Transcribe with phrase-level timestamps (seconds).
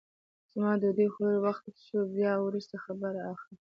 [0.53, 3.55] زما د ډوډۍ خوړلو وخت سو بیا وروسته خبر اخله!